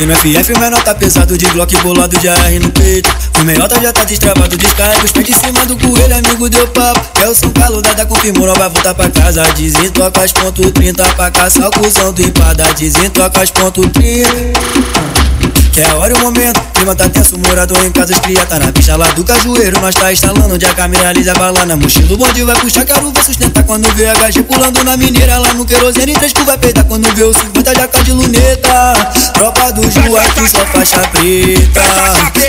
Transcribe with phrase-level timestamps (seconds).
[0.00, 3.08] No FF o menor tá pesado de Glock bolado de AR no peito.
[3.40, 7.00] O meiota já tá destravado, descarga os pés em cima do coelho, amigo deu papo.
[7.22, 9.44] É o São Carlos da confirmou, não vai voltar pra casa.
[9.54, 12.64] Desentoca as ponto 30 pra caçar o cuzão do empada.
[12.74, 15.33] Desentoca as ponto 30.
[15.76, 18.60] É a hora e o momento, clima tá tenso, morador em casa, os cria tá
[18.60, 19.80] na pista lá do cajueiro.
[19.80, 22.14] Nós tá instalando, de a câmera lisa bala na mochila.
[22.14, 25.36] O bonde vai puxar, caro vai sustentar quando vê a HG pulando na mineira.
[25.36, 28.94] Lá no querosene, três cu vai peitar quando vê o 50 já de luneta.
[29.32, 31.82] Tropa do Ju aqui só faixa preta.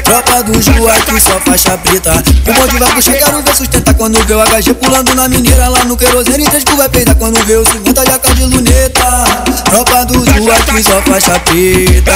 [0.03, 2.23] Tropa do Ju só faixa preta.
[2.47, 5.67] O bonde vai puxar, caro vai sustentar quando vê o HG pulando na mineira.
[5.67, 9.23] Lá no querosene, três cu vai peitar quando vê o 50 já de luneta.
[9.63, 12.11] Tropa do Ju aqui só faixa preta.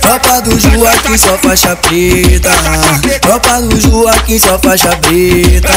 [0.00, 2.50] Tropa do Ju aqui só faixa preta.
[3.20, 5.68] Tropa do Ju aqui só faixa preta.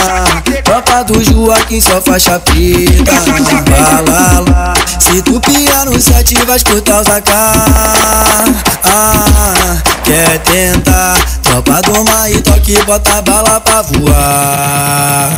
[0.64, 3.12] Tropa do Ju aqui só faixa preta.
[4.10, 7.30] Lá, lá, Se tu piar no set vai escutar os AK.
[8.84, 11.20] Ah, quer tentar?
[11.44, 15.30] Tropa do Maito aqui bota bala pra voar.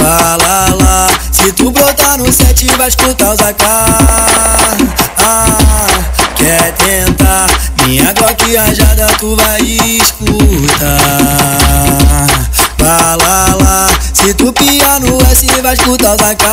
[0.00, 0.36] Lá,
[0.80, 5.07] lá, Se tu brotar no set vai escutar os AK.
[6.36, 7.46] Quer tentar?
[7.84, 10.98] Minha Glock rajada tu vai escutar.
[12.78, 16.44] Fala lá, se tu piar no S vai escutar os AK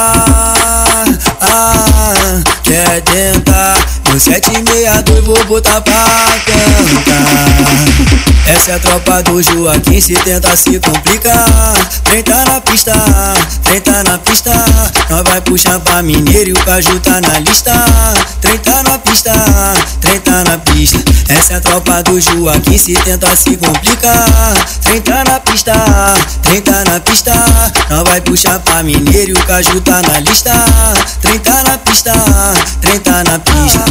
[1.41, 3.77] ah, Quer tentar,
[4.11, 5.93] no 762 vou botar pra
[6.45, 7.84] cantar
[8.65, 11.45] essa é a tropa do Joaquim, se tenta se complicar.
[12.03, 12.93] Tenta na pista,
[13.61, 14.51] tenta na pista.
[15.07, 17.73] Nós vai puxar pra mineiro e o caju tá na lista.
[18.41, 19.33] Tenta na pista,
[20.01, 20.97] tenta na pista.
[21.29, 24.25] Essa é a tropa do Joaquim, se tenta se complicar.
[24.81, 25.73] Tenta na pista,
[26.41, 27.33] tenta na pista.
[27.91, 30.53] Nós vai puxar pra mineiro e o caju tá na lista.
[31.21, 32.13] Tenta na pista,
[32.81, 33.85] tenta na pista.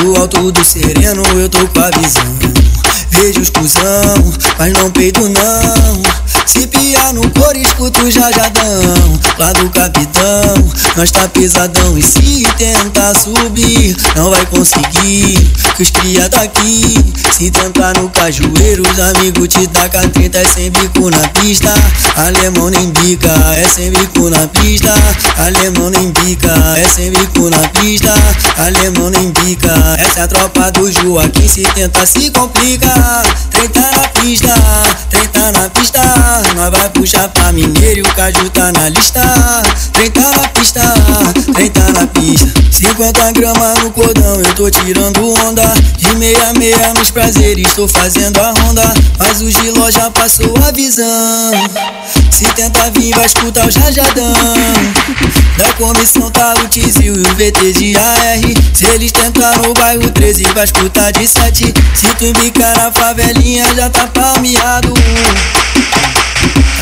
[0.00, 2.83] No alto do sereno eu tô com a visão.
[3.14, 6.23] Vejo os cuzão, mas não peito não.
[6.46, 9.20] Se piar no cor, escuto já jadão.
[9.38, 10.54] Lá do capitão,
[10.96, 11.96] nós tá pesadão.
[11.98, 15.52] E se tentar subir, não vai conseguir.
[15.76, 16.94] Que os cria daqui.
[17.32, 21.74] Se tentar no cajueiro, os amigos te taca 30 é sem bico na pista.
[22.16, 24.94] Alemão nem bica, é sem bico na pista.
[25.38, 28.14] Alemão nem bica, é sem bico na pista.
[28.56, 31.48] Alemão nem bica, essa é a tropa do Joaquim.
[31.48, 32.92] Se tentar se complica.
[33.50, 34.54] 30 na pista,
[35.44, 36.00] 30 na pista.
[36.54, 39.20] Nós vai puxar pra mineiro e o caju tá na lista.
[39.92, 40.80] 30 na pista,
[41.52, 42.43] 30 na pista.
[42.84, 45.62] 50 gramas no cordão, eu tô tirando onda.
[45.96, 48.82] De meia meia nos prazeres, tô fazendo a ronda.
[49.18, 51.50] Mas o giló já passou a visão.
[52.30, 54.34] Se tenta vir, vai escutar o jajadão.
[55.56, 58.38] Da comissão tá o Tizil e o VT de AR.
[58.74, 61.72] Se eles tentar no bairro 13, vai escutar de 7.
[61.94, 64.92] Se tu embicar na favelinha, já tá palmeado.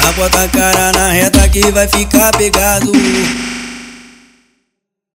[0.00, 2.90] Tá bota a cara na reta que vai ficar pegado.